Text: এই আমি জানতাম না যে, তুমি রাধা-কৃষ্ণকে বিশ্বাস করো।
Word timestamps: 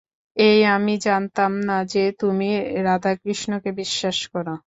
এই 0.37 0.59
আমি 0.75 0.93
জানতাম 1.05 1.51
না 1.67 1.77
যে, 1.93 2.03
তুমি 2.21 2.47
রাধা-কৃষ্ণকে 2.85 3.69
বিশ্বাস 3.81 4.17
করো। 4.33 4.53